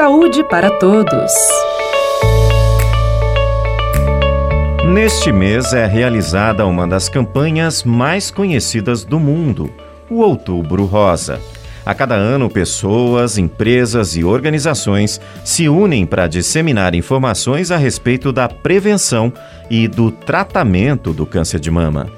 Saúde 0.00 0.42
para 0.42 0.70
todos. 0.70 1.30
Neste 4.82 5.30
mês 5.30 5.74
é 5.74 5.84
realizada 5.84 6.64
uma 6.64 6.88
das 6.88 7.06
campanhas 7.06 7.84
mais 7.84 8.30
conhecidas 8.30 9.04
do 9.04 9.20
mundo, 9.20 9.70
o 10.08 10.20
Outubro 10.22 10.86
Rosa. 10.86 11.38
A 11.84 11.94
cada 11.94 12.14
ano, 12.14 12.48
pessoas, 12.48 13.36
empresas 13.36 14.16
e 14.16 14.24
organizações 14.24 15.20
se 15.44 15.68
unem 15.68 16.06
para 16.06 16.26
disseminar 16.26 16.94
informações 16.94 17.70
a 17.70 17.76
respeito 17.76 18.32
da 18.32 18.48
prevenção 18.48 19.30
e 19.68 19.86
do 19.86 20.10
tratamento 20.10 21.12
do 21.12 21.26
câncer 21.26 21.60
de 21.60 21.70
mama. 21.70 22.10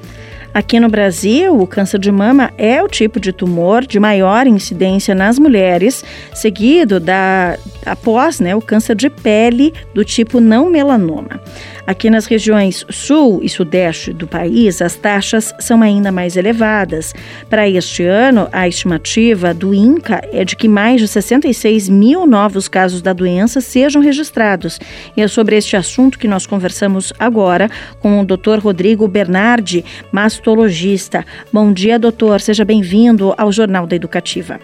Aqui 0.55 0.79
no 0.79 0.89
Brasil, 0.89 1.59
o 1.59 1.67
câncer 1.67 1.99
de 1.99 2.13
mama 2.13 2.53
é 2.59 2.83
o 2.83 2.89
tipo 2.89 3.19
de 3.19 3.33
tumor 3.33 3.87
de 3.87 3.99
maior 3.99 4.47
incidência 4.47 5.15
nas 5.15 5.39
mulheres, 5.39 6.05
seguido 6.35 7.01
da 7.01 7.59
após 7.87 8.39
né, 8.39 8.55
o 8.55 8.61
câncer 8.61 8.95
de 8.95 9.09
pele 9.09 9.73
do 9.95 10.05
tipo 10.05 10.41
não 10.41 10.69
melanoma. 10.69 11.41
Aqui 11.85 12.09
nas 12.09 12.27
regiões 12.27 12.87
sul 12.89 13.41
e 13.43 13.49
sudeste 13.49 14.13
do 14.13 14.27
país, 14.27 14.81
as 14.81 14.95
taxas 14.95 15.53
são 15.59 15.83
ainda 15.83 16.13
mais 16.13 16.37
elevadas. 16.37 17.13
Para 17.51 17.69
este 17.69 18.05
ano, 18.05 18.49
a 18.53 18.69
estimativa 18.69 19.53
do 19.53 19.75
INCA 19.75 20.23
é 20.33 20.45
de 20.45 20.55
que 20.55 20.69
mais 20.69 21.01
de 21.01 21.09
66 21.09 21.89
mil 21.89 22.25
novos 22.25 22.69
casos 22.69 23.03
da 23.03 23.13
doença 23.13 23.61
sejam 23.61 24.01
registrados. 24.01 24.79
E 25.17 25.23
é 25.23 25.27
sobre 25.27 25.57
este 25.57 25.77
assunto 25.77 26.19
que 26.19 26.29
nós 26.29 26.47
conversamos 26.47 27.13
agora 27.19 27.69
com 27.99 28.21
o 28.21 28.25
Dr. 28.25 28.61
Rodrigo 28.61 29.09
Bernardi, 29.09 29.85
mastologista. 30.13 31.27
Bom 31.53 31.73
dia, 31.73 31.99
doutor. 31.99 32.41
Seja 32.41 32.65
bem-vindo 32.65 33.35
ao 33.37 33.51
Jornal 33.51 33.89
da 33.89 33.97
Educativa. 33.97 34.61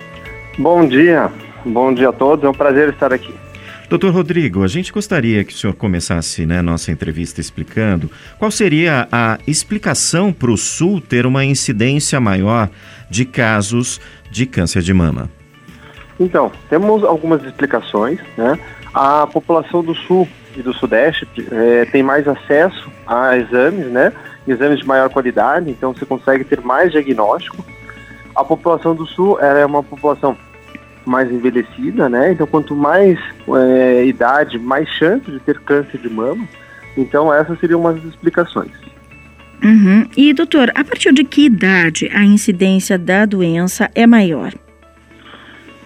Bom 0.56 0.86
dia. 0.86 1.30
Bom 1.64 1.92
dia 1.92 2.10
a 2.10 2.12
todos. 2.12 2.44
É 2.44 2.48
um 2.48 2.54
prazer 2.54 2.90
estar 2.90 3.12
aqui. 3.12 3.47
Doutor 3.88 4.12
Rodrigo, 4.12 4.62
a 4.62 4.68
gente 4.68 4.92
gostaria 4.92 5.42
que 5.42 5.54
o 5.54 5.56
senhor 5.56 5.72
começasse 5.72 6.44
né, 6.44 6.60
nossa 6.60 6.92
entrevista 6.92 7.40
explicando 7.40 8.10
qual 8.38 8.50
seria 8.50 9.08
a 9.10 9.38
explicação 9.46 10.30
para 10.30 10.50
o 10.50 10.58
Sul 10.58 11.00
ter 11.00 11.24
uma 11.24 11.42
incidência 11.42 12.20
maior 12.20 12.68
de 13.08 13.24
casos 13.24 13.98
de 14.30 14.44
câncer 14.44 14.82
de 14.82 14.92
mama. 14.92 15.30
Então, 16.20 16.52
temos 16.68 17.02
algumas 17.02 17.42
explicações. 17.42 18.20
Né? 18.36 18.58
A 18.92 19.26
população 19.26 19.82
do 19.82 19.94
Sul 19.94 20.28
e 20.54 20.60
do 20.60 20.74
Sudeste 20.74 21.26
é, 21.50 21.86
tem 21.86 22.02
mais 22.02 22.28
acesso 22.28 22.90
a 23.06 23.38
exames, 23.38 23.86
né? 23.86 24.12
exames 24.46 24.80
de 24.80 24.86
maior 24.86 25.08
qualidade, 25.08 25.70
então 25.70 25.94
você 25.94 26.04
consegue 26.04 26.44
ter 26.44 26.60
mais 26.60 26.92
diagnóstico. 26.92 27.64
A 28.36 28.44
população 28.44 28.94
do 28.94 29.06
Sul 29.06 29.40
é 29.40 29.64
uma 29.64 29.82
população 29.82 30.36
mais 31.08 31.30
envelhecida, 31.30 32.08
né? 32.08 32.32
Então, 32.32 32.46
quanto 32.46 32.76
mais 32.76 33.18
é, 33.48 34.04
idade, 34.04 34.58
mais 34.58 34.88
chance 34.88 35.30
de 35.30 35.40
ter 35.40 35.58
câncer 35.60 35.98
de 35.98 36.08
mama. 36.08 36.46
Então, 36.96 37.32
essas 37.32 37.58
seriam 37.58 37.80
umas 37.80 38.02
explicações. 38.04 38.72
Uhum. 39.62 40.06
E, 40.16 40.32
doutor, 40.32 40.70
a 40.74 40.84
partir 40.84 41.12
de 41.12 41.24
que 41.24 41.46
idade 41.46 42.08
a 42.12 42.22
incidência 42.24 42.96
da 42.96 43.26
doença 43.26 43.90
é 43.94 44.06
maior? 44.06 44.52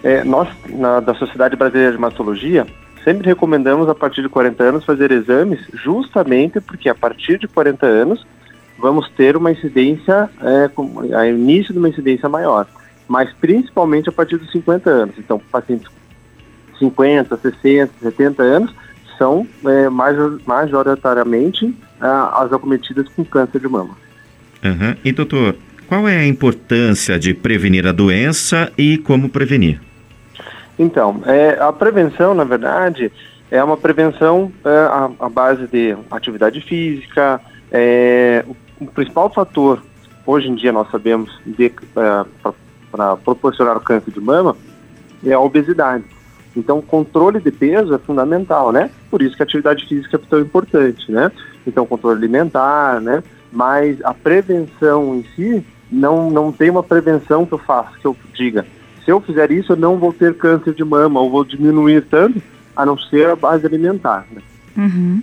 É, 0.02 0.24
nós, 0.24 0.48
na, 0.68 1.00
da 1.00 1.14
Sociedade 1.14 1.56
Brasileira 1.56 1.92
de 1.92 1.98
Mastologia, 1.98 2.66
sempre 3.04 3.26
recomendamos 3.26 3.88
a 3.88 3.94
partir 3.94 4.22
de 4.22 4.28
40 4.28 4.62
anos 4.62 4.84
fazer 4.84 5.10
exames, 5.10 5.60
justamente 5.72 6.60
porque 6.60 6.88
a 6.88 6.94
partir 6.94 7.38
de 7.38 7.48
40 7.48 7.86
anos 7.86 8.26
vamos 8.78 9.08
ter 9.10 9.36
uma 9.36 9.52
incidência, 9.52 10.28
é, 10.42 11.16
a 11.16 11.26
início 11.26 11.72
de 11.72 11.78
uma 11.78 11.88
incidência 11.88 12.28
maior 12.28 12.66
mas 13.12 13.30
principalmente 13.34 14.08
a 14.08 14.12
partir 14.12 14.38
dos 14.38 14.50
50 14.50 14.88
anos. 14.88 15.14
Então, 15.18 15.38
pacientes 15.50 15.86
50, 16.78 17.36
60, 17.36 17.92
70 18.00 18.42
anos 18.42 18.74
são 19.18 19.46
é, 19.67 19.90
majoritariamente 20.46 21.74
ah, 22.00 22.42
as 22.42 22.50
acometidas 22.55 23.06
com 23.11 23.23
câncer 23.23 23.61
de 23.61 23.68
mama. 23.68 23.95
Uhum. 24.64 24.96
E 25.05 25.12
doutor, 25.12 25.56
qual 25.86 26.08
é 26.08 26.17
a 26.17 26.27
importância 26.27 27.18
de 27.18 27.34
prevenir 27.34 27.86
a 27.86 27.92
doença 27.92 28.73
e 28.78 28.96
como 28.96 29.29
prevenir? 29.29 29.79
Então, 30.79 31.23
é, 31.27 31.58
a 31.61 31.70
prevenção, 31.70 32.33
na 32.33 32.44
verdade, 32.44 33.12
é 33.50 33.62
uma 33.62 33.77
prevenção 33.77 34.50
é, 34.64 35.20
à, 35.20 35.29
base 35.29 35.67
de 35.67 35.94
atividade 36.11 36.62
física. 36.62 37.42
É, 37.70 38.42
o, 38.48 38.84
o, 38.84 38.86
principal 38.86 39.29
fator, 39.29 39.83
hoje 40.24 40.48
em 40.48 40.55
dia 40.55 40.73
nós 40.73 40.90
sabemos, 40.90 41.30
de, 41.44 41.67
é, 41.67 42.52
para 42.92 43.17
proporcionar 43.17 43.77
o 43.77 43.80
câncer 43.80 44.13
de 44.13 44.20
mama 44.20 44.55
é 45.25 45.33
a 45.33 45.41
obesidade. 45.41 46.05
Então, 46.55 46.79
o 46.79 46.83
controle 46.83 47.41
de 47.41 47.51
peso 47.51 47.95
é 47.95 47.98
fundamental, 47.98 48.70
né? 48.70 48.91
Por 49.11 49.23
isso 49.23 49.35
que 49.35 49.42
a 49.42 49.45
atividade 49.45 49.86
física 49.86 50.17
é 50.17 50.20
tão 50.29 50.41
importante, 50.41 51.11
né? 51.11 51.33
Então, 51.67 51.86
controle 51.86 52.19
alimentar, 52.19 53.01
né? 53.01 53.23
Mas 53.51 54.03
a 54.05 54.13
prevenção 54.13 55.14
em 55.14 55.25
si, 55.35 55.64
não, 55.91 56.30
não 56.30 56.53
tem 56.53 56.69
uma 56.69 56.83
prevenção 56.83 57.47
que 57.47 57.55
eu 57.55 57.58
faço, 57.58 57.98
que 57.98 58.07
eu 58.07 58.17
diga, 58.35 58.67
se 59.05 59.11
eu 59.11 59.20
fizer 59.20 59.51
isso, 59.51 59.73
eu 59.73 59.77
não 59.77 59.97
vou 59.97 60.13
ter 60.13 60.36
câncer 60.36 60.74
de 60.74 60.85
mama, 60.85 61.20
ou 61.20 61.30
vou 61.30 61.45
diminuir 61.45 62.03
tanto, 62.03 62.41
a 62.77 62.85
não 62.85 62.98
ser 62.98 63.30
a 63.30 63.36
base 63.36 63.67
alimentar, 63.67 64.27
né? 64.30 64.42
Uhum. 64.77 65.22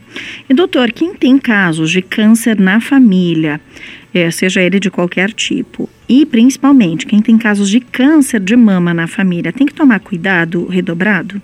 E 0.50 0.54
doutor, 0.54 0.92
quem 0.92 1.14
tem 1.14 1.38
casos 1.38 1.90
de 1.90 2.02
câncer 2.02 2.60
na 2.60 2.80
família, 2.80 3.60
é, 4.14 4.30
seja 4.32 4.62
ele 4.62 4.80
de 4.80 4.92
qualquer 4.92 5.32
tipo, 5.32 5.90
e 6.08 6.26
principalmente 6.26 7.06
quem 7.06 7.22
tem 7.22 7.38
casos 7.38 7.70
de 7.70 7.80
câncer 7.80 8.40
de 8.40 8.56
mama 8.56 8.94
na 8.94 9.08
família, 9.08 9.52
tem 9.52 9.66
que 9.66 9.74
tomar 9.74 10.00
cuidado 10.00 10.66
redobrado? 10.68 11.42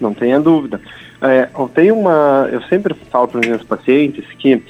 Não 0.00 0.14
tenha 0.14 0.40
dúvida. 0.40 0.80
É, 1.20 1.48
eu 1.54 1.92
uma, 1.92 2.48
eu 2.52 2.60
sempre 2.62 2.94
falo 3.10 3.28
para 3.28 3.40
os 3.40 3.46
meus 3.46 3.62
pacientes 3.62 4.24
que 4.38 4.62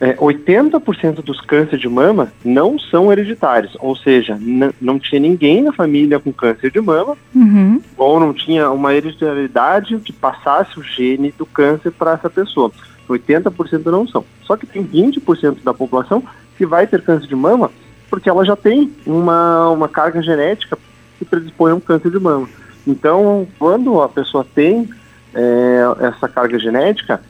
é, 0.00 0.14
80% 0.14 1.22
dos 1.22 1.40
cânceres 1.40 1.80
de 1.80 1.88
mama 1.88 2.32
não 2.44 2.78
são 2.78 3.12
hereditários, 3.12 3.76
ou 3.80 3.96
seja, 3.96 4.38
não 4.80 4.98
tinha 4.98 5.20
ninguém 5.20 5.62
na 5.62 5.72
família 5.72 6.20
com 6.20 6.32
câncer 6.32 6.70
de 6.70 6.80
mama, 6.80 7.16
uhum. 7.34 7.80
ou 7.96 8.20
não 8.20 8.32
tinha 8.32 8.70
uma 8.70 8.94
hereditariedade 8.94 9.98
que 9.98 10.12
passasse 10.12 10.78
o 10.78 10.82
gene 10.82 11.34
do 11.36 11.44
câncer 11.44 11.90
para 11.90 12.12
essa 12.12 12.30
pessoa. 12.30 12.70
80% 13.08 13.86
não 13.86 14.06
são. 14.06 14.24
Só 14.42 14.56
que 14.56 14.66
tem 14.66 14.84
20% 14.84 15.62
da 15.64 15.74
população 15.74 16.22
que 16.56 16.66
vai 16.66 16.86
ter 16.86 17.02
câncer 17.02 17.26
de 17.26 17.36
mama 17.36 17.70
porque 18.10 18.28
ela 18.28 18.44
já 18.44 18.56
tem 18.56 18.92
uma, 19.06 19.70
uma 19.70 19.88
carga 19.88 20.22
genética 20.22 20.78
que 21.18 21.24
predispõe 21.24 21.72
a 21.72 21.74
um 21.74 21.80
câncer 21.80 22.10
de 22.10 22.18
mama. 22.18 22.48
Então, 22.86 23.46
quando 23.58 24.00
a 24.00 24.08
pessoa 24.08 24.46
tem 24.54 24.88
é, 25.34 26.06
essa 26.06 26.28
carga 26.28 26.58
genética, 26.58 27.20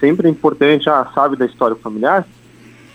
sempre 0.00 0.28
é 0.28 0.30
importante, 0.30 0.88
ah, 0.88 1.06
sabe 1.14 1.36
da 1.36 1.46
história 1.46 1.76
familiar, 1.76 2.26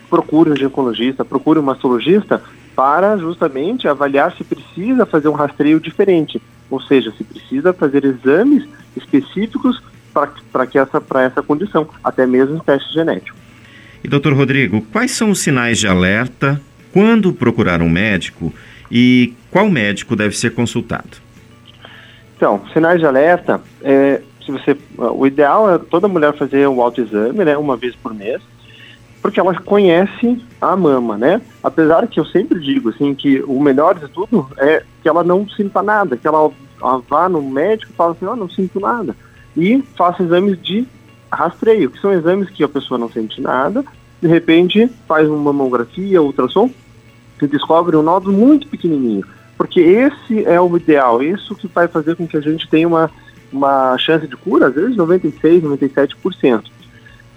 procure 0.10 0.52
um 0.52 0.56
ginecologista, 0.56 1.24
procure 1.24 1.60
um 1.60 1.64
mastologista 1.64 2.42
para 2.76 3.18
justamente 3.18 3.88
avaliar 3.88 4.36
se 4.36 4.44
precisa 4.44 5.06
fazer 5.06 5.28
um 5.28 5.34
rastreio 5.34 5.80
diferente, 5.80 6.42
ou 6.70 6.82
seja, 6.82 7.12
se 7.18 7.24
precisa 7.24 7.74
fazer 7.74 8.04
exames 8.06 8.68
específicos 8.96 9.82
para 10.14 10.66
essa 10.74 11.02
essa 11.22 11.42
condição, 11.42 11.88
até 12.04 12.26
mesmo 12.26 12.60
teste 12.62 12.94
genético. 12.94 13.38
E 14.04 14.08
doutor 14.08 14.34
Rodrigo, 14.34 14.82
quais 14.92 15.12
são 15.12 15.30
os 15.32 15.40
sinais 15.40 15.78
de 15.78 15.88
alerta 15.88 16.60
quando 16.92 17.32
procurar 17.32 17.82
um 17.82 17.90
médico 17.90 18.54
e 18.92 19.34
qual 19.50 19.70
médico 19.70 20.16
deve 20.16 20.36
ser 20.36 20.54
consultado? 20.54 21.18
Então, 22.36 22.62
sinais 22.74 23.00
de 23.00 23.06
alerta, 23.06 23.62
é, 23.82 24.22
se 24.46 24.52
você, 24.52 24.78
o 24.98 25.26
ideal 25.26 25.74
é 25.74 25.78
toda 25.78 26.08
mulher 26.08 26.38
fazer 26.38 26.68
um 26.68 26.82
autoexame, 26.82 27.46
né, 27.46 27.58
uma 27.58 27.78
vez 27.78 27.96
por 27.96 28.14
mês, 28.14 28.42
porque 29.22 29.40
ela 29.40 29.54
conhece 29.62 30.42
a 30.60 30.76
mama, 30.76 31.18
né? 31.18 31.42
Apesar 31.64 32.08
que 32.08 32.20
eu 32.20 32.26
sempre 32.26 32.60
digo 32.60 32.90
assim 32.90 33.14
que 33.14 33.42
o 33.44 33.62
melhor 33.62 33.98
de 33.98 34.08
tudo 34.08 34.48
é 34.58 34.84
que 35.02 35.08
ela 35.08 35.24
não 35.24 35.48
sinta 35.48 35.84
nada, 35.84 36.18
que 36.18 36.28
ela, 36.28 36.52
ela 36.82 37.04
vá 37.08 37.30
no 37.30 37.42
médico 37.42 37.92
e 37.92 37.96
fala 37.96 38.14
assim, 38.14 38.26
ó, 38.26 38.34
oh, 38.34 38.36
não 38.36 38.50
sinto 38.50 38.80
nada, 38.80 39.16
e 39.56 39.84
faça 39.96 40.24
exames 40.24 40.60
de 40.62 40.88
rastreio, 41.32 41.92
que 41.92 42.00
são 42.00 42.12
exames 42.12 42.50
que 42.50 42.64
a 42.64 42.70
pessoa 42.70 42.98
não 42.98 43.10
sente 43.10 43.40
nada, 43.40 43.86
de 44.22 44.28
repente 44.28 44.90
faz 45.08 45.28
uma 45.28 45.38
mamografia, 45.38 46.22
ultrassom, 46.22 46.70
e 47.42 47.48
descobre 47.48 47.96
um 47.96 48.04
nódulo 48.04 48.36
muito 48.36 48.68
pequenininho, 48.68 49.26
porque 49.58 49.80
esse 49.80 50.46
é 50.46 50.60
o 50.60 50.76
ideal, 50.76 51.22
isso 51.22 51.56
que 51.56 51.68
vai 51.68 51.88
fazer 51.88 52.16
com 52.16 52.28
que 52.28 52.38
a 52.38 52.42
gente 52.42 52.68
tenha 52.68 52.88
uma 52.88 53.10
uma 53.52 53.98
chance 53.98 54.28
de 54.28 54.36
cura, 54.36 54.68
às 54.68 54.76
vezes 54.76 54.96
96, 54.96 55.64
97%. 55.64 56.64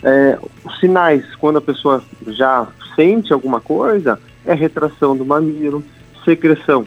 É, 0.02 0.38
os 0.64 0.78
sinais, 0.80 1.24
quando 1.36 1.56
a 1.56 1.62
pessoa 1.62 2.02
já 2.28 2.66
sente 2.94 3.32
alguma 3.32 3.60
coisa, 3.60 4.20
é 4.44 4.54
retração 4.54 5.16
do 5.16 5.24
mamilo, 5.24 5.82
secreção 6.24 6.86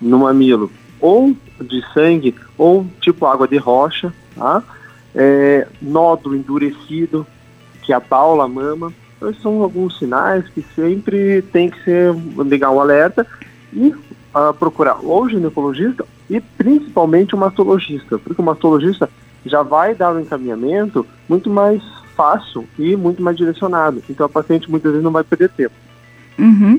no 0.00 0.18
mamilo, 0.18 0.70
ou 1.00 1.34
de 1.60 1.82
sangue, 1.92 2.34
ou 2.58 2.86
tipo 3.00 3.26
água 3.26 3.48
de 3.48 3.56
rocha, 3.56 4.12
tá? 4.34 4.62
É, 5.14 5.66
nódulo 5.80 6.36
endurecido, 6.36 7.26
que 7.82 7.92
abaula 7.92 8.44
a 8.44 8.48
mama. 8.48 8.92
Então, 9.16 9.30
esses 9.30 9.42
são 9.42 9.62
alguns 9.62 9.98
sinais 9.98 10.46
que 10.50 10.62
sempre 10.74 11.40
tem 11.40 11.70
que 11.70 11.82
ser 11.84 12.14
ligar 12.44 12.70
um 12.70 12.80
alerta 12.80 13.26
e 13.72 13.88
uh, 13.88 14.52
procurar 14.58 14.98
ou 15.02 15.24
o 15.24 15.28
ginecologista 15.28 16.04
e 16.28 16.40
principalmente 16.40 17.34
o 17.34 17.38
mastologista, 17.38 18.18
porque 18.18 18.40
o 18.40 18.44
mastologista 18.44 19.08
já 19.44 19.62
vai 19.62 19.94
dar 19.94 20.12
um 20.12 20.20
encaminhamento 20.20 21.06
muito 21.28 21.48
mais 21.48 21.82
fácil 22.16 22.66
e 22.78 22.96
muito 22.96 23.22
mais 23.22 23.36
direcionado. 23.36 24.02
Então 24.08 24.26
a 24.26 24.28
paciente 24.28 24.70
muitas 24.70 24.90
vezes 24.90 25.04
não 25.04 25.12
vai 25.12 25.22
perder 25.22 25.50
tempo. 25.50 25.74
Uhum. 26.38 26.78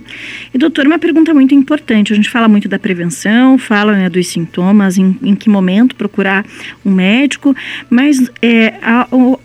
E 0.54 0.58
doutor, 0.58 0.86
uma 0.86 1.00
pergunta 1.00 1.34
muito 1.34 1.56
importante. 1.56 2.14
A 2.14 2.16
gente 2.16 2.30
fala 2.30 2.48
muito 2.48 2.68
da 2.68 2.78
prevenção, 2.78 3.58
fala 3.58 3.94
né, 3.94 4.10
dos 4.10 4.28
sintomas, 4.28 4.98
em, 4.98 5.18
em, 5.24 5.36
que 5.36 5.50
momento 5.50 5.96
procurar 5.96 6.46
um 6.86 6.92
médico, 6.92 7.56
mas 7.90 8.30
é, 8.42 8.76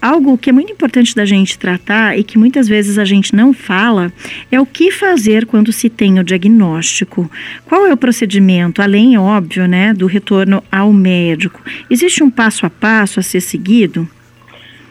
algo 0.00 0.36
que 0.36 0.50
é 0.50 0.52
muito 0.52 0.72
importante 0.72 1.14
da 1.14 1.24
gente 1.24 1.58
tratar 1.58 2.18
e 2.18 2.22
que 2.22 2.38
muitas 2.38 2.68
vezes 2.68 2.98
a 2.98 3.04
gente 3.04 3.34
não 3.34 3.54
fala 3.54 4.12
é 4.50 4.60
o 4.60 4.66
que 4.66 4.90
fazer 4.90 5.46
quando 5.46 5.72
se 5.72 5.88
tem 5.88 6.18
o 6.18 6.24
diagnóstico. 6.24 7.30
Qual 7.64 7.86
é 7.86 7.92
o 7.92 7.96
procedimento, 7.96 8.82
além, 8.82 9.16
óbvio, 9.16 9.66
né, 9.66 9.94
do 9.94 10.06
retorno 10.06 10.62
ao 10.70 10.92
médico? 10.92 11.62
Existe 11.88 12.22
um 12.22 12.30
passo 12.30 12.66
a 12.66 12.70
passo 12.70 13.18
a 13.18 13.22
ser 13.22 13.40
seguido? 13.40 14.06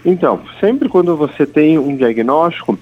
Então, 0.04 0.42
sempre 0.60 0.90
quando 0.90 1.16
você 1.16 1.46
tem 1.46 1.78
um 1.78 1.96
diagnóstico, 1.96 2.78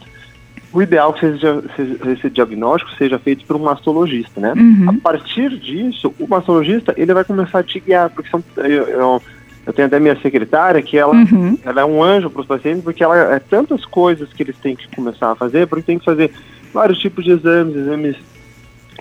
o 0.71 0.81
ideal 0.81 1.11
é 1.11 1.13
que 1.13 1.19
seja, 1.19 1.63
esse 2.11 2.29
diagnóstico 2.29 2.91
seja 2.95 3.17
feito 3.17 3.45
por 3.45 3.55
um 3.55 3.59
mastologista, 3.59 4.39
né? 4.39 4.53
Uhum. 4.55 4.89
A 4.89 4.93
partir 5.01 5.57
disso, 5.57 6.13
o 6.19 6.27
mastologista 6.27 6.93
ele 6.95 7.13
vai 7.13 7.23
começar 7.23 7.59
a 7.59 7.63
te 7.63 7.79
guiar, 7.79 8.09
porque 8.09 8.29
são, 8.29 8.43
eu, 8.57 8.83
eu, 8.87 9.21
eu 9.65 9.73
tenho 9.73 9.87
até 9.87 9.99
minha 9.99 10.19
secretária 10.21 10.81
que 10.81 10.97
ela, 10.97 11.13
uhum. 11.13 11.57
ela 11.63 11.81
é 11.81 11.85
um 11.85 12.03
anjo 12.03 12.29
para 12.29 12.41
os 12.41 12.47
pacientes, 12.47 12.83
porque 12.83 13.03
ela 13.03 13.35
é 13.35 13.39
tantas 13.39 13.83
coisas 13.85 14.31
que 14.31 14.43
eles 14.43 14.57
têm 14.57 14.75
que 14.75 14.87
começar 14.95 15.31
a 15.31 15.35
fazer, 15.35 15.67
porque 15.67 15.83
tem 15.83 15.97
que 15.97 16.05
fazer 16.05 16.31
vários 16.71 16.99
tipos 16.99 17.23
de 17.23 17.31
exames, 17.31 17.75
exames 17.75 18.15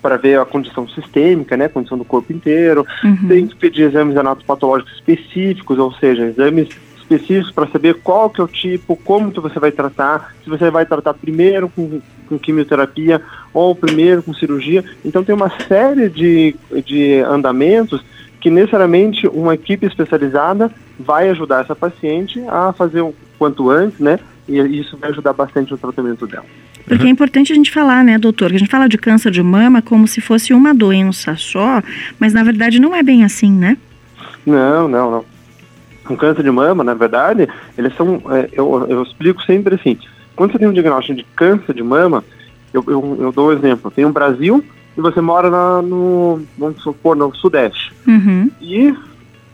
para 0.00 0.16
ver 0.16 0.40
a 0.40 0.44
condição 0.44 0.88
sistêmica, 0.88 1.56
né, 1.56 1.66
a 1.66 1.68
condição 1.68 1.98
do 1.98 2.04
corpo 2.04 2.32
inteiro, 2.32 2.86
uhum. 3.04 3.28
tem 3.28 3.46
que 3.46 3.56
pedir 3.56 3.82
exames 3.82 4.16
anatopatológicos 4.16 4.94
específicos, 4.94 5.78
ou 5.78 5.92
seja, 5.94 6.24
exames 6.24 6.68
específicos 7.08 7.50
para 7.50 7.66
saber 7.68 7.94
qual 7.94 8.28
que 8.28 8.40
é 8.40 8.44
o 8.44 8.48
tipo, 8.48 8.94
como 8.96 9.32
que 9.32 9.40
você 9.40 9.58
vai 9.58 9.72
tratar, 9.72 10.34
se 10.44 10.50
você 10.50 10.70
vai 10.70 10.84
tratar 10.84 11.14
primeiro 11.14 11.68
com, 11.68 12.00
com 12.28 12.38
quimioterapia 12.38 13.22
ou 13.52 13.74
primeiro 13.74 14.22
com 14.22 14.34
cirurgia. 14.34 14.84
Então 15.04 15.24
tem 15.24 15.34
uma 15.34 15.50
série 15.66 16.08
de, 16.10 16.54
de 16.84 17.20
andamentos 17.20 18.04
que 18.40 18.50
necessariamente 18.50 19.26
uma 19.26 19.54
equipe 19.54 19.86
especializada 19.86 20.70
vai 20.98 21.30
ajudar 21.30 21.62
essa 21.62 21.74
paciente 21.74 22.40
a 22.48 22.72
fazer 22.72 23.00
o 23.00 23.14
quanto 23.38 23.70
antes, 23.70 23.98
né? 23.98 24.18
E 24.46 24.58
isso 24.78 24.96
vai 24.96 25.10
ajudar 25.10 25.32
bastante 25.32 25.70
no 25.72 25.78
tratamento 25.78 26.26
dela. 26.26 26.44
Porque 26.86 27.06
é 27.06 27.10
importante 27.10 27.52
a 27.52 27.54
gente 27.54 27.70
falar, 27.70 28.02
né, 28.02 28.16
doutor, 28.16 28.48
que 28.48 28.56
a 28.56 28.58
gente 28.58 28.70
fala 28.70 28.88
de 28.88 28.96
câncer 28.96 29.30
de 29.30 29.42
mama 29.42 29.82
como 29.82 30.08
se 30.08 30.22
fosse 30.22 30.54
uma 30.54 30.72
doença 30.72 31.36
só, 31.36 31.82
mas 32.18 32.32
na 32.32 32.42
verdade 32.42 32.80
não 32.80 32.94
é 32.94 33.02
bem 33.02 33.24
assim, 33.24 33.52
né? 33.52 33.76
Não, 34.46 34.88
não, 34.88 35.10
não 35.10 35.37
com 36.08 36.16
câncer 36.16 36.42
de 36.42 36.50
mama, 36.50 36.82
na 36.82 36.94
verdade, 36.94 37.46
eles 37.76 37.94
são, 37.94 38.22
é, 38.30 38.48
eu, 38.52 38.86
eu 38.88 39.02
explico 39.02 39.42
sempre 39.42 39.74
assim, 39.74 39.98
quando 40.34 40.52
você 40.52 40.58
tem 40.58 40.66
um 40.68 40.72
diagnóstico 40.72 41.18
de 41.18 41.24
câncer 41.36 41.74
de 41.74 41.82
mama, 41.82 42.24
eu, 42.72 42.82
eu, 42.88 43.18
eu 43.20 43.32
dou 43.32 43.48
um 43.48 43.52
exemplo, 43.52 43.90
tem 43.90 44.06
um 44.06 44.12
Brasil 44.12 44.64
e 44.96 45.00
você 45.00 45.20
mora 45.20 45.50
na, 45.50 45.82
no, 45.82 46.40
vamos 46.56 46.82
supor, 46.82 47.14
no 47.14 47.34
Sudeste. 47.36 47.92
Uhum. 48.06 48.50
E, 48.60 48.94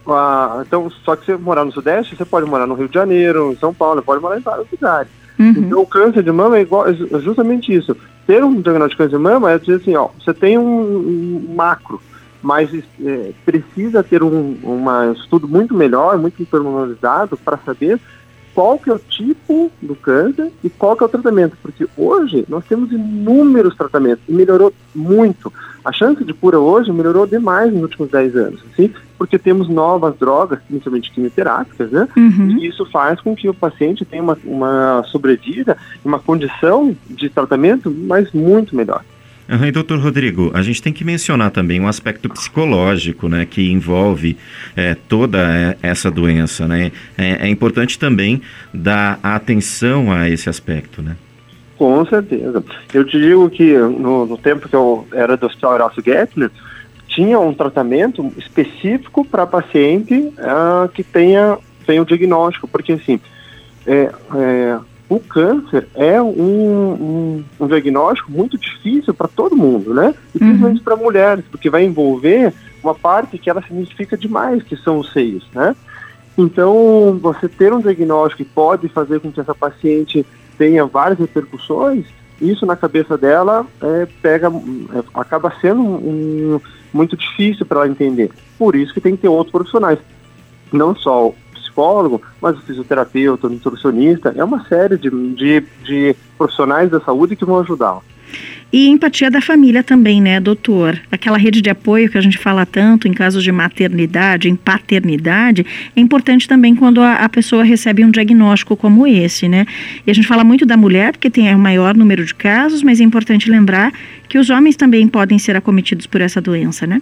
ah, 0.06 0.62
então, 0.66 0.88
só 1.04 1.16
que 1.16 1.26
você 1.26 1.36
morar 1.36 1.64
no 1.64 1.72
Sudeste, 1.72 2.16
você 2.16 2.24
pode 2.24 2.48
morar 2.48 2.66
no 2.66 2.74
Rio 2.74 2.88
de 2.88 2.94
Janeiro, 2.94 3.52
em 3.52 3.56
São 3.56 3.74
Paulo, 3.74 4.02
pode 4.02 4.22
morar 4.22 4.38
em 4.38 4.42
vários 4.42 4.66
lugares. 4.70 5.10
Uhum. 5.38 5.50
Então, 5.50 5.80
o 5.80 5.86
câncer 5.86 6.22
de 6.22 6.30
mama 6.30 6.56
é, 6.56 6.62
igual, 6.62 6.86
é 6.88 6.94
justamente 7.20 7.74
isso. 7.74 7.96
Ter 8.26 8.44
um 8.44 8.60
diagnóstico 8.60 9.02
de 9.02 9.08
câncer 9.08 9.16
de 9.18 9.22
mama 9.22 9.50
é 9.50 9.58
dizer 9.58 9.76
assim, 9.76 9.96
ó, 9.96 10.08
você 10.18 10.32
tem 10.32 10.56
um, 10.56 10.62
um 10.64 11.54
macro, 11.54 12.00
mas 12.44 12.70
é, 13.02 13.32
precisa 13.44 14.02
ter 14.02 14.22
um 14.22 14.56
uma 14.62 15.12
estudo 15.12 15.48
muito 15.48 15.74
melhor, 15.74 16.18
muito 16.18 16.44
pormenorizado 16.44 17.38
para 17.38 17.56
saber 17.56 17.98
qual 18.54 18.78
que 18.78 18.88
é 18.90 18.92
o 18.92 18.98
tipo 18.98 19.72
do 19.82 19.96
câncer 19.96 20.52
e 20.62 20.68
qual 20.70 20.94
que 20.94 21.02
é 21.02 21.06
o 21.06 21.08
tratamento, 21.08 21.56
porque 21.60 21.88
hoje 21.96 22.44
nós 22.48 22.64
temos 22.66 22.92
inúmeros 22.92 23.74
tratamentos 23.74 24.22
e 24.28 24.32
melhorou 24.32 24.72
muito. 24.94 25.52
A 25.84 25.90
chance 25.90 26.22
de 26.22 26.32
cura 26.32 26.58
hoje 26.60 26.92
melhorou 26.92 27.26
demais 27.26 27.72
nos 27.72 27.82
últimos 27.82 28.10
10 28.10 28.36
anos, 28.36 28.62
assim, 28.72 28.92
porque 29.18 29.38
temos 29.38 29.68
novas 29.68 30.16
drogas, 30.16 30.60
principalmente 30.68 31.10
quimioterápicas, 31.10 31.90
né? 31.90 32.06
Uhum. 32.16 32.58
E 32.58 32.68
isso 32.68 32.86
faz 32.86 33.20
com 33.20 33.34
que 33.34 33.48
o 33.48 33.54
paciente 33.54 34.04
tenha 34.04 34.22
uma, 34.22 34.38
uma 34.44 35.02
sobrevida, 35.04 35.76
uma 36.04 36.18
condição 36.18 36.94
de 37.08 37.28
tratamento, 37.28 37.90
mas 37.90 38.30
muito 38.32 38.76
melhor. 38.76 39.02
Uhum, 39.46 39.66
e 39.66 39.70
doutor 39.70 39.98
Rodrigo, 39.98 40.50
a 40.54 40.62
gente 40.62 40.82
tem 40.82 40.92
que 40.92 41.04
mencionar 41.04 41.50
também 41.50 41.78
um 41.78 41.86
aspecto 41.86 42.30
psicológico, 42.30 43.28
né, 43.28 43.44
que 43.44 43.70
envolve 43.70 44.38
é, 44.74 44.94
toda 44.94 45.38
é, 45.38 45.76
essa 45.82 46.10
doença, 46.10 46.66
né? 46.66 46.90
É, 47.16 47.46
é, 47.46 47.48
importante 47.48 47.98
também 47.98 48.40
dar 48.72 49.18
atenção 49.22 50.10
a 50.10 50.30
esse 50.30 50.48
aspecto, 50.48 51.02
né? 51.02 51.16
Com 51.76 52.06
certeza. 52.06 52.64
Eu 52.92 53.04
te 53.04 53.20
digo 53.20 53.50
que 53.50 53.76
no, 53.76 54.24
no 54.24 54.38
tempo 54.38 54.68
que 54.68 54.76
eu 54.76 55.06
era 55.12 55.36
do 55.36 55.46
Hospital 55.46 55.72
Horácio 55.72 56.02
Gettner, 56.02 56.50
tinha 57.06 57.38
um 57.38 57.52
tratamento 57.52 58.32
específico 58.38 59.24
para 59.24 59.46
paciente 59.46 60.14
uh, 60.14 60.88
que 60.88 61.02
tenha, 61.02 61.58
tenha 61.86 62.00
o 62.00 62.06
diagnóstico, 62.06 62.66
porque 62.66 62.92
assim, 62.92 63.20
é, 63.86 64.10
é 64.34 64.78
o 65.08 65.20
câncer 65.20 65.86
é 65.94 66.20
um, 66.20 66.30
um, 66.30 67.44
um 67.60 67.66
diagnóstico 67.66 68.32
muito 68.32 68.56
difícil 68.56 69.12
para 69.12 69.28
todo 69.28 69.56
mundo, 69.56 69.92
né? 69.92 70.14
E 70.34 70.38
principalmente 70.38 70.78
uhum. 70.78 70.84
para 70.84 70.96
mulheres, 70.96 71.44
porque 71.50 71.68
vai 71.68 71.84
envolver 71.84 72.52
uma 72.82 72.94
parte 72.94 73.38
que 73.38 73.50
ela 73.50 73.62
se 73.62 73.72
identifica 73.72 74.16
demais, 74.16 74.62
que 74.62 74.76
são 74.76 74.98
os 74.98 75.12
seios, 75.12 75.46
né? 75.54 75.76
Então, 76.36 77.18
você 77.20 77.48
ter 77.48 77.72
um 77.72 77.80
diagnóstico 77.80 78.42
que 78.42 78.50
pode 78.50 78.88
fazer 78.88 79.20
com 79.20 79.30
que 79.30 79.40
essa 79.40 79.54
paciente 79.54 80.26
tenha 80.58 80.84
várias 80.84 81.18
repercussões, 81.18 82.06
isso 82.40 82.66
na 82.66 82.76
cabeça 82.76 83.16
dela 83.16 83.66
é, 83.80 84.08
pega, 84.20 84.48
é, 84.48 85.02
acaba 85.14 85.52
sendo 85.60 85.80
um, 85.80 86.60
muito 86.92 87.16
difícil 87.16 87.64
para 87.64 87.80
ela 87.80 87.88
entender. 87.88 88.30
Por 88.58 88.74
isso 88.74 88.92
que 88.92 89.00
tem 89.00 89.14
que 89.14 89.22
ter 89.22 89.28
outros 89.28 89.52
profissionais, 89.52 89.98
não 90.72 90.96
só 90.96 91.32
psicólogo, 91.74 92.22
mas 92.40 92.56
o 92.56 92.62
fisioterapeuta, 92.62 93.48
o 93.48 93.50
nutricionista, 93.50 94.32
é 94.36 94.44
uma 94.44 94.64
série 94.66 94.96
de, 94.96 95.10
de, 95.10 95.64
de 95.84 96.16
profissionais 96.38 96.90
da 96.90 97.00
saúde 97.00 97.34
que 97.34 97.44
vão 97.44 97.58
ajudá-la. 97.58 98.00
E 98.72 98.88
empatia 98.88 99.30
da 99.30 99.40
família 99.40 99.84
também, 99.84 100.20
né, 100.20 100.40
doutor? 100.40 101.00
Aquela 101.12 101.38
rede 101.38 101.62
de 101.62 101.70
apoio 101.70 102.10
que 102.10 102.18
a 102.18 102.20
gente 102.20 102.36
fala 102.36 102.66
tanto 102.66 103.06
em 103.06 103.12
casos 103.12 103.44
de 103.44 103.52
maternidade, 103.52 104.48
em 104.48 104.56
paternidade, 104.56 105.64
é 105.94 106.00
importante 106.00 106.48
também 106.48 106.74
quando 106.74 107.00
a, 107.00 107.14
a, 107.14 107.28
pessoa 107.28 107.62
recebe 107.62 108.04
um 108.04 108.10
diagnóstico 108.10 108.76
como 108.76 109.06
esse, 109.06 109.48
né? 109.48 109.64
E 110.04 110.10
a 110.10 110.14
gente 110.14 110.26
fala 110.26 110.42
muito 110.42 110.66
da 110.66 110.76
mulher, 110.76 111.12
porque 111.12 111.30
tem 111.30 111.54
o 111.54 111.58
maior 111.58 111.94
número 111.94 112.24
de 112.24 112.34
casos, 112.34 112.82
mas 112.82 113.00
é 113.00 113.04
importante 113.04 113.48
lembrar 113.48 113.92
que 114.28 114.38
os 114.38 114.50
homens 114.50 114.74
também 114.74 115.06
podem 115.06 115.38
ser 115.38 115.54
acometidos 115.54 116.06
por 116.06 116.20
essa 116.20 116.40
doença, 116.40 116.84
né? 116.84 117.00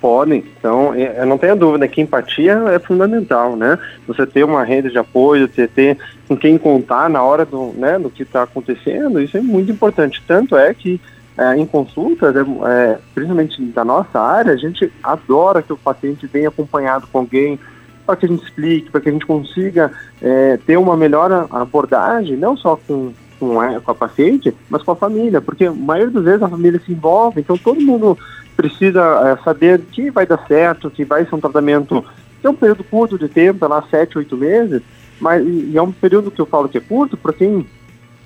Podem. 0.00 0.44
Então, 0.58 0.94
eu 0.94 1.26
não 1.26 1.36
tenho 1.36 1.54
dúvida 1.54 1.86
que 1.86 2.00
empatia 2.00 2.54
é 2.70 2.78
fundamental, 2.78 3.54
né? 3.54 3.78
Você 4.06 4.26
ter 4.26 4.44
uma 4.44 4.64
rede 4.64 4.90
de 4.90 4.96
apoio, 4.96 5.46
você 5.46 5.68
ter 5.68 5.98
com 6.26 6.36
quem 6.36 6.56
contar 6.56 7.10
na 7.10 7.22
hora 7.22 7.44
do, 7.44 7.72
né, 7.76 7.98
do 7.98 8.08
que 8.08 8.22
está 8.22 8.44
acontecendo, 8.44 9.20
isso 9.20 9.36
é 9.36 9.42
muito 9.42 9.70
importante. 9.70 10.22
Tanto 10.26 10.56
é 10.56 10.72
que 10.72 11.00
é, 11.36 11.56
em 11.56 11.64
consultas, 11.64 12.36
é, 12.36 12.40
é, 12.40 12.98
principalmente 13.14 13.62
da 13.62 13.84
nossa 13.84 14.20
área, 14.20 14.52
a 14.52 14.56
gente 14.56 14.92
adora 15.02 15.62
que 15.62 15.72
o 15.72 15.76
paciente 15.76 16.26
venha 16.26 16.48
acompanhado 16.48 17.06
com 17.06 17.18
alguém 17.18 17.58
para 18.04 18.16
que 18.16 18.26
a 18.26 18.28
gente 18.28 18.44
explique, 18.44 18.90
para 18.90 19.00
que 19.00 19.08
a 19.08 19.12
gente 19.12 19.24
consiga 19.24 19.90
é, 20.20 20.58
ter 20.66 20.76
uma 20.76 20.96
melhor 20.96 21.48
abordagem, 21.50 22.36
não 22.36 22.56
só 22.56 22.76
com, 22.76 23.12
com 23.38 23.60
a, 23.60 23.80
com 23.80 23.90
a 23.90 23.94
paciente, 23.94 24.54
mas 24.68 24.82
com 24.82 24.92
a 24.92 24.96
família, 24.96 25.40
porque 25.40 25.64
a 25.64 25.72
maioria 25.72 26.12
das 26.12 26.24
vezes 26.24 26.42
a 26.42 26.48
família 26.48 26.80
se 26.84 26.92
envolve, 26.92 27.40
então 27.40 27.56
todo 27.56 27.80
mundo 27.80 28.18
precisa 28.60 29.00
é, 29.00 29.42
saber 29.42 29.80
que 29.90 30.10
vai 30.10 30.26
dar 30.26 30.44
certo, 30.46 30.90
que 30.90 31.02
vai 31.02 31.24
ser 31.24 31.34
um 31.34 31.40
tratamento 31.40 32.04
é 32.42 32.48
um 32.48 32.54
período 32.54 32.84
curto 32.84 33.18
de 33.18 33.28
tempo, 33.28 33.66
lá 33.66 33.82
sete, 33.90 34.18
oito 34.18 34.36
meses, 34.36 34.82
mas 35.18 35.42
é 35.74 35.80
um 35.80 35.92
período 35.92 36.30
que 36.30 36.40
eu 36.40 36.46
falo 36.46 36.68
que 36.68 36.78
é 36.78 36.80
curto 36.80 37.16
para 37.16 37.32
quem 37.32 37.66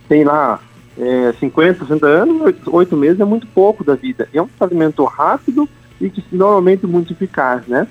tem 0.08 0.24
lá 0.24 0.60
é, 0.98 1.32
50, 1.38 1.80
60 1.80 2.06
anos, 2.06 2.54
oito 2.66 2.96
meses 2.96 3.20
é 3.20 3.24
muito 3.24 3.46
pouco 3.48 3.84
da 3.84 3.94
vida. 3.94 4.28
É 4.32 4.42
um 4.42 4.46
tratamento 4.46 5.04
rápido 5.04 5.68
e 6.00 6.10
que 6.10 6.24
normalmente 6.32 6.86
muito 6.86 7.12
eficaz, 7.12 7.66
né? 7.66 7.86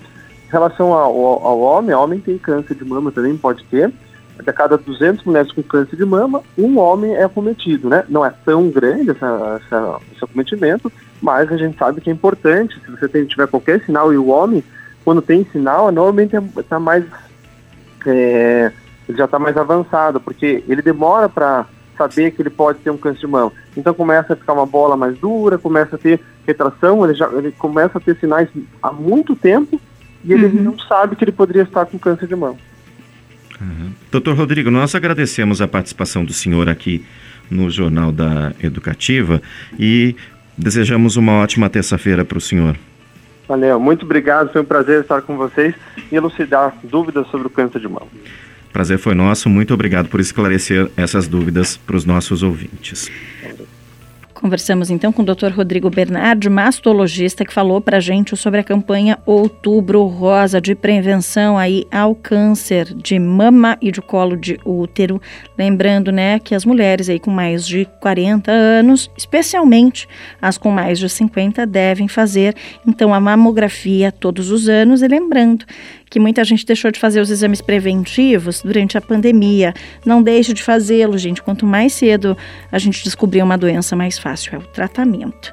Em 0.46 0.50
relação 0.50 0.92
ao, 0.92 1.14
ao 1.44 1.60
homem, 1.60 1.94
homem 1.94 2.20
tem 2.20 2.38
câncer 2.38 2.74
de 2.74 2.84
mama 2.84 3.10
também, 3.10 3.36
pode 3.36 3.64
ter. 3.64 3.92
De 4.42 4.52
cada 4.52 4.76
200 4.76 5.24
mulheres 5.24 5.52
com 5.52 5.62
câncer 5.62 5.96
de 5.96 6.04
mama, 6.04 6.42
um 6.58 6.78
homem 6.78 7.14
é 7.14 7.24
acometido, 7.24 7.88
né? 7.88 8.04
Não 8.08 8.24
é 8.24 8.32
tão 8.44 8.68
grande 8.68 9.10
essa, 9.10 9.60
essa, 9.62 10.00
esse 10.14 10.24
acometimento, 10.24 10.90
mas 11.24 11.50
a 11.50 11.56
gente 11.56 11.78
sabe 11.78 12.02
que 12.02 12.10
é 12.10 12.12
importante. 12.12 12.78
Se 12.84 12.90
você 12.90 13.08
tem, 13.08 13.24
tiver 13.24 13.46
qualquer 13.46 13.82
sinal 13.82 14.12
e 14.12 14.18
o 14.18 14.26
homem, 14.26 14.62
quando 15.02 15.22
tem 15.22 15.46
sinal, 15.50 15.90
normalmente 15.90 16.36
está 16.58 16.78
mais. 16.78 17.02
É, 18.06 18.70
ele 19.08 19.16
já 19.16 19.24
está 19.24 19.38
mais 19.38 19.56
avançado, 19.56 20.20
porque 20.20 20.62
ele 20.68 20.82
demora 20.82 21.26
para 21.26 21.64
saber 21.96 22.30
que 22.32 22.42
ele 22.42 22.50
pode 22.50 22.80
ter 22.80 22.90
um 22.90 22.98
câncer 22.98 23.20
de 23.20 23.26
mama. 23.26 23.52
Então 23.74 23.94
começa 23.94 24.34
a 24.34 24.36
ficar 24.36 24.52
uma 24.52 24.66
bola 24.66 24.98
mais 24.98 25.16
dura, 25.18 25.56
começa 25.56 25.96
a 25.96 25.98
ter 25.98 26.20
retração, 26.46 27.02
ele 27.04 27.14
já 27.14 27.26
ele 27.32 27.52
começa 27.52 27.96
a 27.96 28.00
ter 28.00 28.16
sinais 28.18 28.48
há 28.82 28.92
muito 28.92 29.34
tempo 29.34 29.80
e 30.22 30.32
ele 30.32 30.46
uhum. 30.46 30.62
não 30.62 30.78
sabe 30.78 31.16
que 31.16 31.24
ele 31.24 31.32
poderia 31.32 31.62
estar 31.62 31.86
com 31.86 31.98
câncer 31.98 32.26
de 32.26 32.36
mama. 32.36 32.56
Uhum. 33.58 33.92
Doutor 34.10 34.36
Rodrigo, 34.36 34.70
nós 34.70 34.94
agradecemos 34.94 35.62
a 35.62 35.68
participação 35.68 36.22
do 36.22 36.34
senhor 36.34 36.68
aqui 36.68 37.04
no 37.50 37.70
Jornal 37.70 38.10
da 38.10 38.52
Educativa 38.62 39.40
e 39.78 40.16
desejamos 40.56 41.16
uma 41.16 41.32
ótima 41.34 41.68
terça-feira 41.68 42.24
para 42.24 42.38
o 42.38 42.40
senhor. 42.40 42.76
Valeu, 43.46 43.78
muito 43.78 44.04
obrigado, 44.04 44.50
foi 44.52 44.62
um 44.62 44.64
prazer 44.64 45.02
estar 45.02 45.20
com 45.22 45.36
vocês 45.36 45.74
e 46.10 46.16
elucidar 46.16 46.74
dúvidas 46.82 47.26
sobre 47.28 47.46
o 47.46 47.50
câncer 47.50 47.80
de 47.80 47.88
mama. 47.88 48.06
Prazer 48.72 48.98
foi 48.98 49.14
nosso, 49.14 49.48
muito 49.48 49.72
obrigado 49.72 50.08
por 50.08 50.18
esclarecer 50.18 50.90
essas 50.96 51.28
dúvidas 51.28 51.76
para 51.76 51.96
os 51.96 52.04
nossos 52.04 52.42
ouvintes. 52.42 53.08
Conversamos 54.44 54.90
então 54.90 55.10
com 55.10 55.22
o 55.22 55.24
Dr. 55.24 55.52
Rodrigo 55.56 55.88
Bernardi, 55.88 56.50
mastologista, 56.50 57.46
que 57.46 57.54
falou 57.54 57.80
para 57.80 57.96
a 57.96 58.00
gente 58.00 58.36
sobre 58.36 58.60
a 58.60 58.62
campanha 58.62 59.18
Outubro 59.24 60.04
Rosa 60.04 60.60
de 60.60 60.74
prevenção 60.74 61.56
aí 61.56 61.86
ao 61.90 62.14
câncer 62.14 62.92
de 62.94 63.18
mama 63.18 63.78
e 63.80 63.90
de 63.90 64.02
colo 64.02 64.36
de 64.36 64.60
útero. 64.62 65.18
Lembrando, 65.56 66.12
né, 66.12 66.38
que 66.38 66.54
as 66.54 66.66
mulheres 66.66 67.08
aí 67.08 67.18
com 67.18 67.30
mais 67.30 67.66
de 67.66 67.88
40 68.02 68.52
anos, 68.52 69.10
especialmente 69.16 70.06
as 70.42 70.58
com 70.58 70.70
mais 70.70 70.98
de 70.98 71.08
50, 71.08 71.64
devem 71.64 72.06
fazer 72.06 72.54
então 72.86 73.14
a 73.14 73.20
mamografia 73.20 74.12
todos 74.12 74.50
os 74.50 74.68
anos. 74.68 75.00
E 75.00 75.08
lembrando 75.08 75.64
que 76.14 76.20
muita 76.20 76.44
gente 76.44 76.64
deixou 76.64 76.92
de 76.92 77.00
fazer 77.00 77.20
os 77.20 77.28
exames 77.28 77.60
preventivos 77.60 78.62
durante 78.62 78.96
a 78.96 79.00
pandemia. 79.00 79.74
Não 80.06 80.22
deixe 80.22 80.52
de 80.52 80.62
fazê-lo, 80.62 81.18
gente. 81.18 81.42
Quanto 81.42 81.66
mais 81.66 81.92
cedo 81.92 82.38
a 82.70 82.78
gente 82.78 83.02
descobrir 83.02 83.42
uma 83.42 83.58
doença, 83.58 83.96
mais 83.96 84.16
fácil 84.16 84.54
é 84.54 84.58
o 84.58 84.62
tratamento. 84.62 85.52